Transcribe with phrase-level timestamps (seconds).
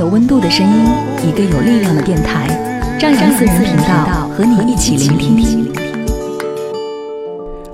[0.00, 0.86] 有温度的声音，
[1.28, 2.48] 一个有力量的电台，
[2.98, 5.70] 张扬私人频道和你一起聆听。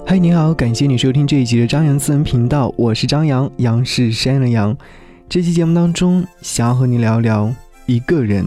[0.04, 4.76] 嗨，你好，感谢你收听这一集的张扬私人频道，我是张扬，杨是山的杨。
[5.28, 7.48] 这期节目当中，想要和你聊聊
[7.86, 8.44] 一个人。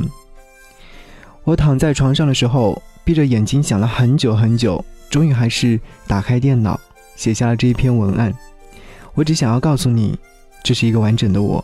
[1.46, 6.78] 我躺在床上的时候，闭着眼睛想了很久很久，终于还是打开电脑，
[7.16, 8.34] 写下了这一篇文案。
[9.14, 10.20] 我只想要告诉你，
[10.66, 11.64] 这是一个完整的我。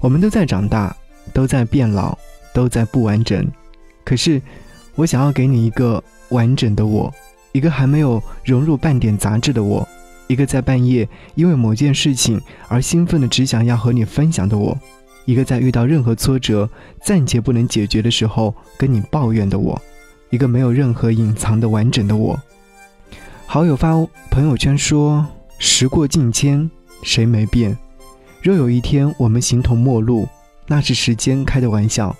[0.00, 0.94] 我们都在长大，
[1.32, 2.16] 都在变老，
[2.54, 3.46] 都在不完整。
[4.04, 4.40] 可是，
[4.94, 7.12] 我想要给你一个完整的我，
[7.52, 9.86] 一个还没有融入半点杂质的我，
[10.26, 14.76] 一个在半夜因为某件事情而兴奋的只想要和你分享的我，
[15.26, 16.68] 一个在遇到任何挫折
[17.04, 19.80] 暂且不能解决的时候跟你抱怨的我，
[20.30, 22.40] 一个没有任何隐藏的完整的我。
[23.46, 23.92] 好友发
[24.30, 25.26] 朋友圈说
[25.58, 26.70] ：“时过境迁，
[27.02, 27.76] 谁没变？”
[28.42, 30.26] 若有一天我们形同陌路，
[30.66, 32.16] 那是时间开的玩笑。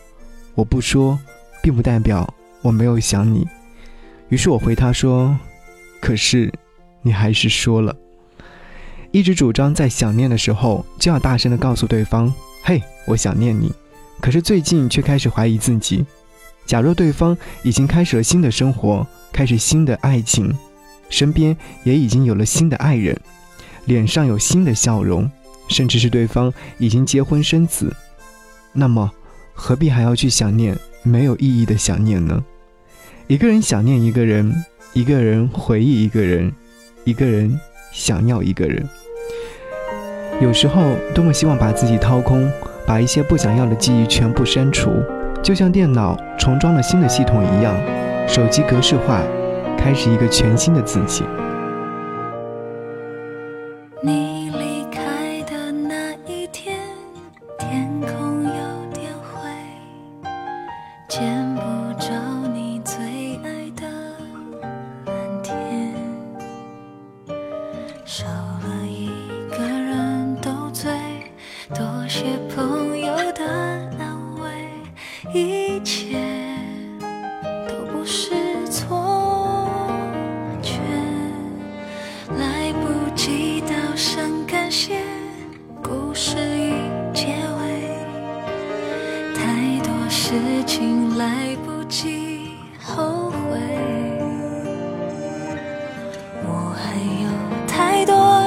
[0.55, 1.19] 我不说，
[1.63, 3.47] 并不代表我没有想你。
[4.29, 5.35] 于是我回他说
[5.99, 6.53] ：“可是，
[7.01, 7.97] 你还是说了。”
[9.13, 13.73] 一直主张在想念的时候就要大声的告诉对方：“嘿，我想念你。”
[14.21, 16.05] 可是最近却开始怀疑自己。
[16.67, 20.55] 假若对方已经开始了新的生活，开始新的爱情，
[21.09, 23.19] 身边也已经有了新的爱人，
[23.87, 25.29] 脸上有新的笑容。
[25.71, 27.95] 甚至是对方已经结婚生子，
[28.73, 29.11] 那么
[29.55, 32.45] 何必还要去想念没有意义的想念呢？
[33.29, 34.53] 一个人想念一个人，
[34.93, 36.53] 一个人回忆一个人，
[37.05, 37.59] 一个人
[37.93, 38.87] 想要一个人。
[40.41, 40.83] 有时候
[41.15, 42.51] 多么希望把自己掏空，
[42.85, 44.91] 把一些不想要的记忆全部删除，
[45.43, 47.77] 就像电脑重装了新的系统一样，
[48.27, 49.23] 手机格式化，
[49.79, 51.23] 开始一个全新的自己。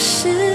[0.00, 0.49] 是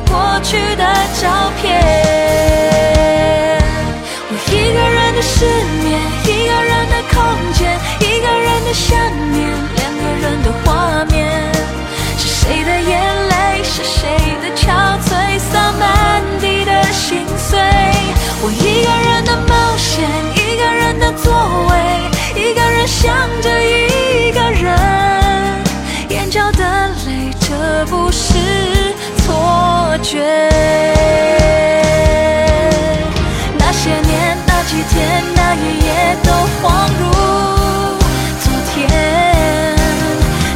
[0.00, 0.84] 过去的
[1.20, 1.93] 照片。
[36.22, 36.30] 都
[36.60, 36.62] 恍
[36.98, 37.02] 如
[38.40, 38.74] 昨天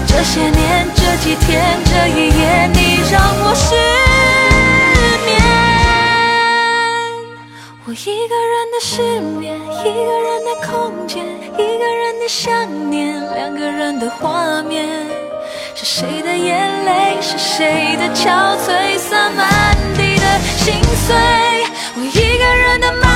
[0.06, 2.78] 这些年这几天这一夜你
[3.10, 3.74] 让我失
[5.26, 5.28] 眠
[7.84, 11.24] 我一个人的失眠一个人的空间
[11.54, 14.86] 一个人的想念两个人的画面
[15.74, 20.74] 是谁的眼泪是谁的憔悴洒满地的心
[21.06, 21.14] 碎？
[21.96, 23.07] 我一个人的冒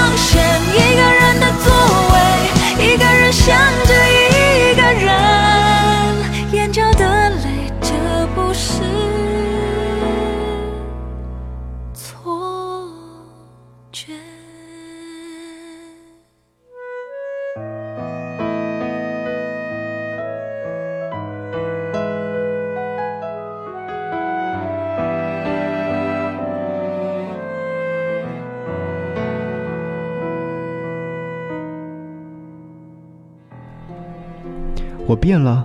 [35.22, 35.64] 变了，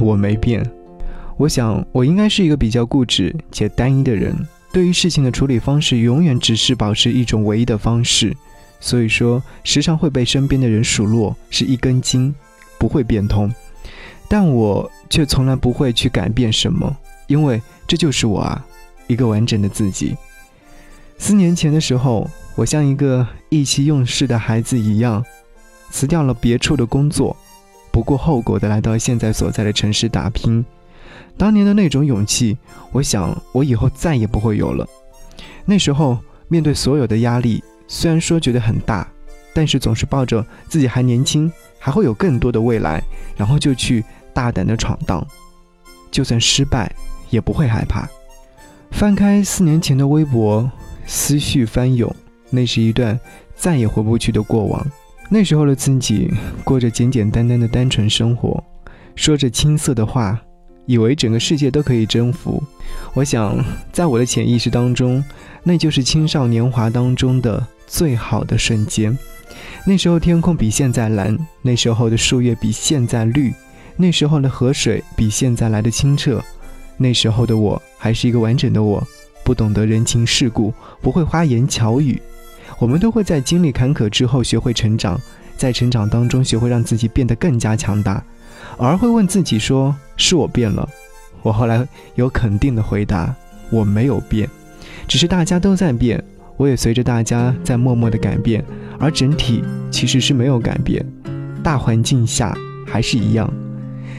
[0.00, 0.68] 我没变。
[1.36, 4.36] 我想，我应该是一个比较固执且单一的人，
[4.72, 8.36] 对于事情的处理方式，永远只是保持一种唯一的方式。
[8.80, 12.34] 所以说，时常会被身边的人数落是一根筋，
[12.80, 13.48] 不会变通。
[14.28, 16.96] 但我却从来不会去改变什么，
[17.28, 18.66] 因为这就是我啊，
[19.06, 20.16] 一个完整的自己。
[21.16, 25.24] 四年前的时候，我像一个意气用事的孩子一样，
[25.90, 27.36] 辞掉了别处的工作。
[27.90, 30.64] 不顾后果的来到现在所在的城市打拼，
[31.36, 32.56] 当年的那种勇气，
[32.92, 34.86] 我想我以后再也不会有了。
[35.64, 39.06] 那时候面对所有的压力，虽然说觉得很大，
[39.52, 43.02] 但是总是抱着自己还年轻，还会有更多的未来，
[43.36, 45.26] 然后就去大胆的闯荡，
[46.10, 46.92] 就算失败
[47.30, 48.08] 也不会害怕。
[48.90, 50.70] 翻开四年前的微博，
[51.06, 52.14] 思绪翻涌，
[52.50, 53.18] 那是一段
[53.54, 54.84] 再也回不去的过往。
[55.32, 56.28] 那时候的自己
[56.64, 58.62] 过着简简单单的单纯生活，
[59.14, 60.36] 说着青涩的话，
[60.86, 62.60] 以为整个世界都可以征服。
[63.14, 63.56] 我想，
[63.92, 65.24] 在我的潜意识当中，
[65.62, 69.16] 那就是青少年华当中的最好的瞬间。
[69.86, 73.54] 那时候天空比现在蓝，那时候的树叶比现在绿，
[73.96, 76.42] 那时候的河水比现在来的清澈。
[76.96, 79.06] 那时候的我还是一个完整的我，
[79.44, 82.20] 不懂得人情世故，不会花言巧语。
[82.80, 85.20] 我们都会在经历坎坷之后学会成长，
[85.54, 88.24] 在成长当中学会让自己变得更加强大，
[88.78, 90.88] 而会问自己说：“是我变了？”
[91.42, 93.34] 我后来有肯定的回答
[93.70, 94.48] ：“我没有变，
[95.06, 96.24] 只是大家都在变，
[96.56, 98.64] 我也随着大家在默默的改变，
[98.98, 101.04] 而整体其实是没有改变，
[101.62, 102.56] 大环境下
[102.86, 103.52] 还是一样，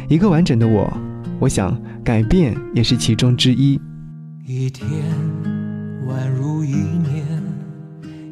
[0.08, 0.96] 一个完整的我。
[1.40, 3.81] 我想改变也是其中之一。”
[4.46, 4.88] 一天
[6.08, 7.00] 宛如一。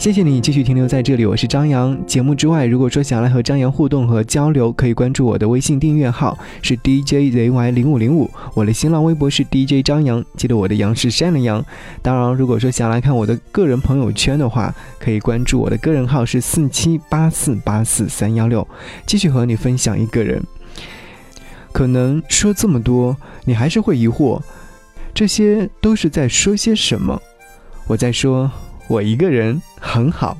[0.00, 2.06] 谢谢你继续停留在这里，我是张扬。
[2.06, 11.62] 节目之外，如果说想来和张扬互动和交流，可以关注我的微信订阅号是 DJZY 零五零五，我的新浪微博是 DJ 张扬，记得我的杨是山的杨。
[12.00, 18.66] 当然，如果说想来看我的个人朋友圈的话，可以关注我的个人号是四七八四八四三幺六，
[19.04, 20.42] 继续和你分享一个人。
[21.72, 23.14] 可能说这么多，
[23.44, 24.40] 你还是会疑惑，
[25.12, 27.20] 这些都是在说些什么？
[27.86, 28.50] 我在说。
[28.90, 30.36] 我一个人很好，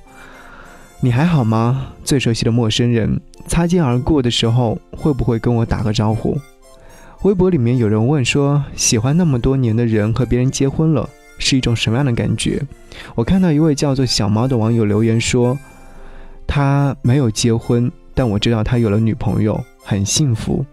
[0.99, 1.93] 你还好吗？
[2.03, 6.37] 最熟悉的陌生人，擦肩而过的时候，会不会跟我打个招呼？
[7.23, 12.61] 微博里面有人问说，喜欢那么多年的人和别人结婚了，是一种什么样的感觉？
[13.15, 15.57] 我看到一位叫做小猫的网友留言说，
[16.45, 20.67] 他没有结婚，但我知道他有了女朋友，很幸福。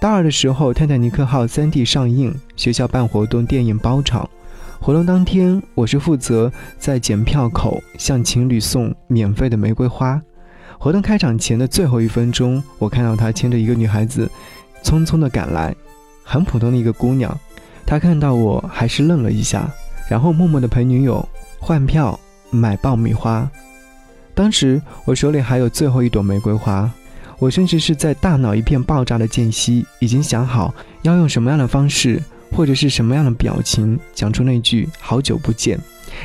[0.00, 4.26] 大二的时候，《泰坦尼克号》三 D 上映，学校办活动，电影包场。
[4.86, 10.22] 活动当天，我是负责在检票口向情侣送免费的玫瑰花。
[10.78, 14.30] 活动开场前的最后一分钟，我看到他牵着一个女孩子，
[14.84, 15.74] 匆匆地赶来，
[16.22, 17.36] 很普通的一个姑娘。
[17.84, 19.68] 他看到我还是愣了一下，
[20.08, 21.28] 然后默默地陪女友
[21.58, 22.16] 换票
[22.50, 23.50] 买爆米花。
[24.36, 26.88] 当时我手里还有最后一朵玫瑰花，
[27.40, 32.22] 我甚至是在大脑一片爆炸的间隙，已经想好要用什么样的方式。
[32.52, 35.78] 或者是什么样的表情讲出那句“好久不见”，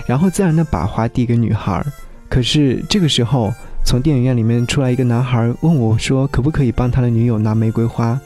[0.06, 1.86] 然后自然的把花递给女孩。
[2.30, 3.54] 可是这个时候，
[3.86, 8.20] 从电影院里面出来一个男孩，问我说：“可不可以帮他的女友拿玫瑰花？”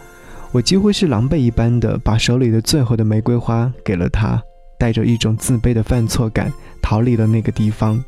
[0.52, 4.42] 我几乎是狼狈一般的把手里的最后的玫瑰花给了他，
[4.78, 8.02] 带着一种自卑的犯错感逃离了那个地方。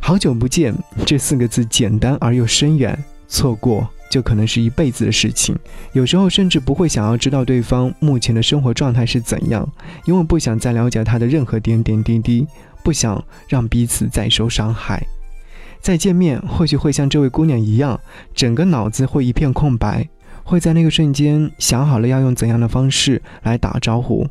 [0.00, 0.74] 好久不见
[1.06, 3.88] 这四个字简单而又深远，错过。
[4.10, 5.56] 就可能是一辈子的事情，
[5.92, 9.68] 有时候甚至不会想要知道对方目前的生活状态是怎样，
[10.04, 12.46] 因为不想再了解他的任何点点滴滴，
[12.82, 15.02] 不想让彼此再受伤害。
[15.80, 18.00] 再见面，或许会像这位姑娘一样，
[18.34, 20.08] 整个脑子会一片空白，
[20.42, 24.26] 会在那个瞬间想好了要用怎样的方式来打招呼。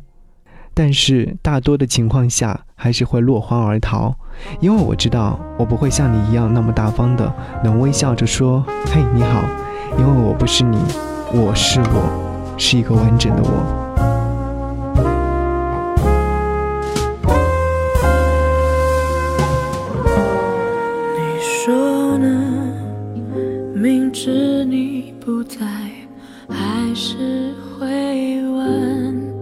[0.74, 4.14] 但是大多的情况下还是会落荒而逃，
[4.60, 9.42] 因为我知道我不会像你一样那么大方的能微笑着说“嘿，你好”，
[9.98, 10.78] 因为我不是你，
[11.32, 13.50] 我是我，是一个完整的我。
[21.16, 22.26] 你说呢？
[23.74, 25.66] 明知你不在，
[26.48, 29.34] 还是会问。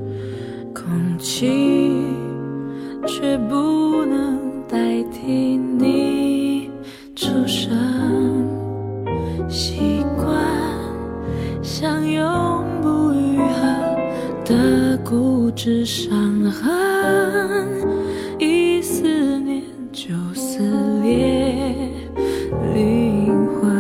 [0.75, 2.07] 空气，
[3.07, 6.71] 却不能代替你
[7.15, 7.77] 出声。
[15.09, 16.11] 固执伤
[16.51, 17.65] 痕，
[18.41, 20.59] 一思念就撕
[21.01, 21.89] 裂
[22.75, 23.71] 灵魂，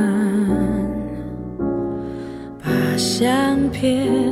[2.62, 4.25] 把相片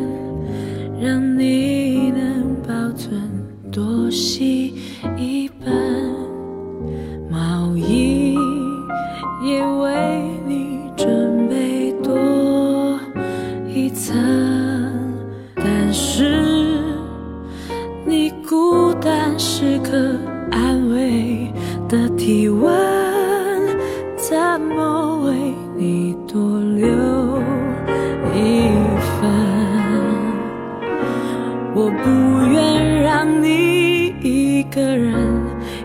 [34.71, 35.14] 个人，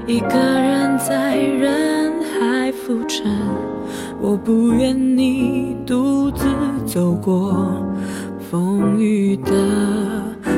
[0.08, 3.26] 一个人在人海浮沉。
[4.22, 6.46] 我不愿你独自
[6.86, 7.82] 走过
[8.50, 9.52] 风雨的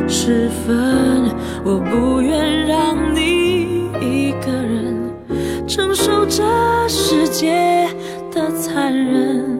[0.07, 1.29] 时分。
[1.63, 4.95] 我不愿让你一个人
[5.67, 6.43] 承受这
[6.87, 7.87] 世界
[8.31, 9.50] 的残忍。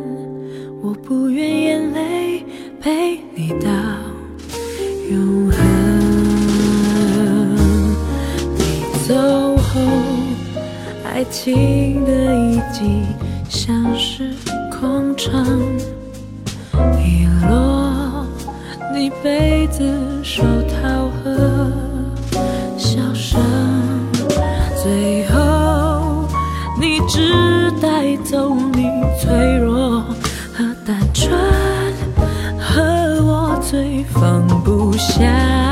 [11.32, 13.06] 情的遗迹
[13.48, 14.34] 像是
[14.70, 15.78] 空城，
[17.00, 18.26] 遗落
[18.94, 19.82] 你被子、
[20.22, 21.72] 手套和
[22.78, 23.40] 笑声，
[24.84, 26.28] 最后
[26.80, 28.90] 你只带走你
[29.22, 30.02] 脆弱
[30.54, 31.32] 和单纯，
[32.60, 35.71] 和我最放不下。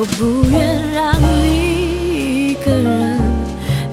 [0.00, 3.20] 我不愿让你一个人，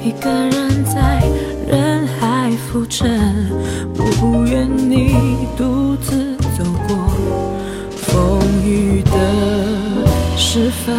[0.01, 1.21] 一个人在
[1.67, 3.45] 人海浮沉，
[3.97, 5.13] 我不愿你
[5.57, 6.95] 独自走过。
[7.91, 9.11] 风雨的
[10.37, 10.95] 时分，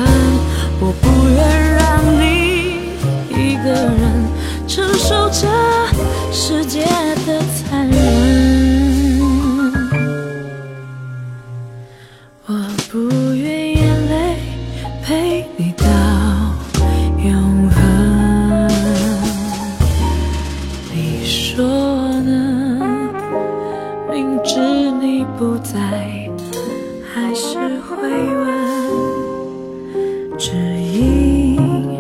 [30.38, 31.98] 只因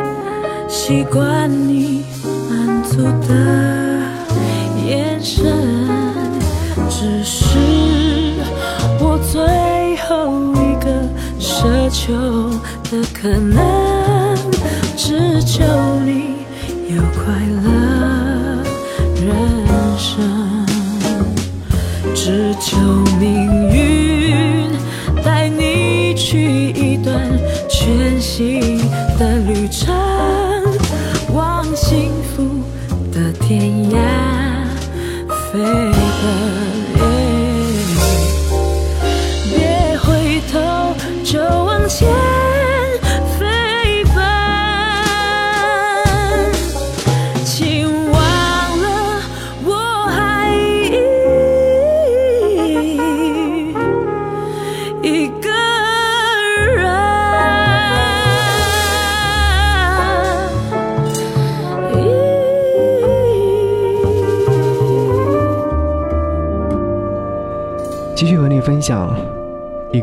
[0.68, 2.04] 习惯你
[2.48, 3.34] 满足的
[4.86, 5.44] 眼神，
[6.88, 7.58] 只是
[9.00, 10.86] 我最后一个
[11.40, 12.14] 奢求
[12.90, 13.58] 的可能，
[14.96, 15.64] 只求
[16.06, 16.38] 你。
[16.88, 17.66] 有快乐
[19.20, 19.26] 人
[19.98, 20.16] 生，
[22.14, 22.78] 只求
[23.20, 23.47] 命
[29.18, 29.92] 的旅程，
[31.34, 32.62] 往幸福
[33.12, 33.96] 的天涯
[35.28, 36.57] 飞奔。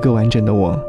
[0.06, 0.80] 个完整的我，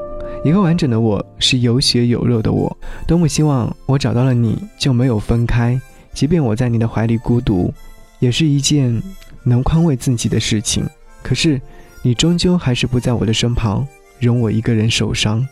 [0.44, 2.76] 一个完整的我是有血有肉的我。
[3.08, 5.80] 多么希望我找到了你就没有分开，
[6.12, 7.72] 即便我在你的怀里孤独，
[8.18, 9.02] 也是一件
[9.42, 10.86] 能宽慰自己的事情。
[11.22, 11.58] 可是
[12.02, 13.86] 你终究还是不在我的身旁，
[14.20, 15.46] 容我一个人受伤。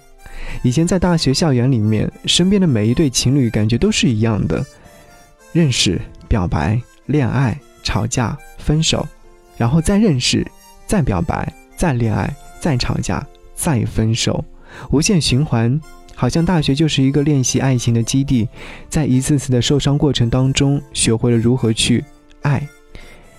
[0.62, 4.62] 以前在大学校园里面，身边的每一对情侣感觉都是一样的：
[5.52, 5.98] 认识、
[6.28, 9.06] 表白、恋爱、吵架、分手，
[9.56, 10.46] 然后再认识、
[10.86, 11.50] 再表白。
[11.76, 14.44] 再恋爱，再吵架，再分手，
[14.90, 15.80] 无限循环，
[16.14, 18.48] 好像大学就是一个练习爱情的基地，
[18.88, 22.04] 在一次次的受伤过程当中，学会了如何去
[22.42, 22.66] 爱。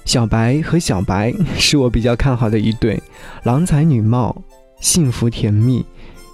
[0.06, 3.02] 小白和小白 是我比较看好的一对，
[3.44, 4.44] 郎才女貌，
[4.80, 5.84] 幸福甜蜜，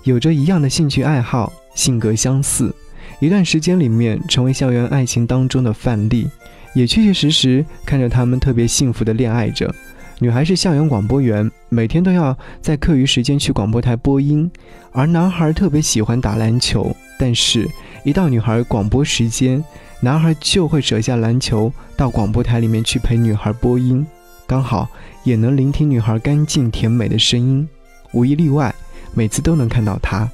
[0.04, 2.76] 有着一样的兴趣爱好，性格相似，
[3.20, 6.28] 一段时间里面成为校园爱情当中的范例，
[6.74, 9.74] 也确确实实看着他们特别幸福的恋爱着。
[10.21, 14.47] 女孩是校园广播员，每天都要在课余时间去广播台播音，
[14.91, 17.67] 而男孩特别喜欢打篮球，但是，
[18.05, 19.65] 一到女孩广播时间，
[19.99, 24.05] 男孩就会舍下篮球到广播台里面去陪女孩播音，
[24.45, 24.88] 刚好
[25.23, 27.67] 也能聆听女孩干净甜美的声音，
[28.12, 28.71] 无一例外，
[29.15, 30.29] 每次都能看到她。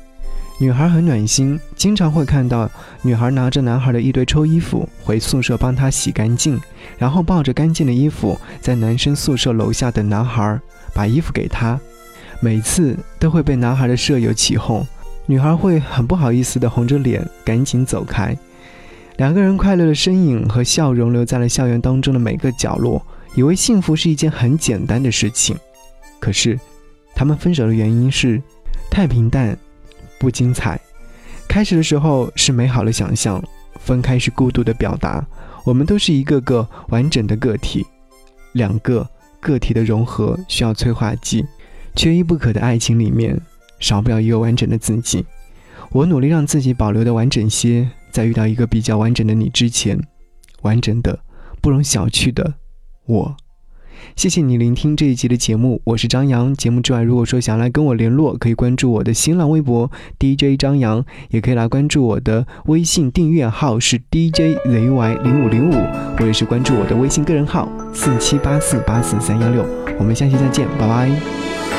[0.60, 2.70] 女孩很暖心，经常会看到
[3.04, 6.60] 女孩拿着男孩的一堆臭衣服回宿舍帮他洗干净，
[6.98, 10.60] 然后抱着干净的衣服在男生宿舍楼下等男孩，
[10.96, 11.80] 把衣服给他，
[12.40, 14.84] 每次都会被男孩的舍友起哄，
[15.28, 18.36] 女孩会很不好意思的红着脸赶紧走开。
[19.18, 23.00] 两个人快乐的身影和笑容留在了校园当中的每个角落，
[23.36, 25.56] 以为幸福是一件很简单的事情。
[26.20, 26.60] 可是，
[27.16, 28.42] 他们分手的原因是
[28.90, 29.58] 太平淡，
[30.20, 30.80] 不精彩。
[31.48, 33.44] 开始的时候是美好的想象，
[33.80, 35.26] 分开是孤独的表达。
[35.64, 37.86] 我们都是一个个完整的个体，
[38.54, 39.08] 两个。
[39.40, 41.46] 个体的融合需要催化剂，
[41.96, 43.40] 缺一不可的爱情里面
[43.80, 45.24] 少不了一个完整的自己。
[45.92, 49.98] 我努力让自己保留的完整些，在遇到一个比较完整的你之前，
[50.64, 51.18] 完整的
[51.62, 52.56] 不容小觑的
[53.06, 53.38] 我。
[54.16, 56.54] 谢谢你聆听这一集的节目，我是张扬。
[56.56, 65.74] 节目之外，如果说想来跟我联络，可以关注我的新浪微博 DJ 张扬，也可以来关注我的微信订阅号是 DJZY 零五零五，
[66.18, 69.66] 或者是关注我的微信个人号四七八四八四三幺六。
[70.00, 71.77] 我们下期再见，拜拜。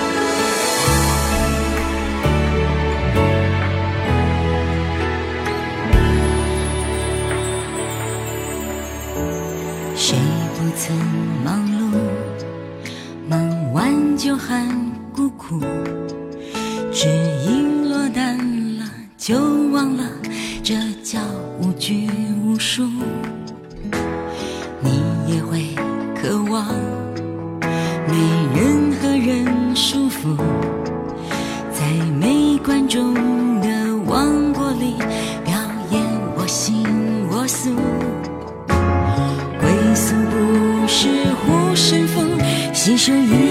[14.28, 14.68] 就喊
[15.10, 15.58] 孤苦，
[16.92, 17.08] 只
[17.46, 18.36] 因落单
[18.76, 18.84] 了
[19.16, 19.38] 就
[19.72, 20.04] 忘了，
[20.62, 21.18] 这叫
[21.58, 22.10] 无拘
[22.44, 22.86] 无束。
[24.82, 25.74] 你也会
[26.14, 26.66] 渴望
[28.06, 28.18] 没
[28.54, 30.36] 任何人束缚，
[31.72, 31.86] 在
[32.20, 33.14] 没观众
[33.62, 34.92] 的王国里
[35.42, 35.54] 表
[35.90, 36.02] 演
[36.36, 36.84] 我行
[37.30, 37.70] 我素。
[39.58, 42.20] 归宿不是护身符，
[42.74, 43.47] 信手一。